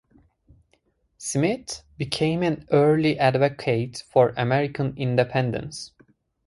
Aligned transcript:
Smith 1.19 1.83
became 1.95 2.41
an 2.41 2.67
early 2.71 3.19
advocate 3.19 4.01
for 4.09 4.33
American 4.35 4.95
Independence. 4.97 5.91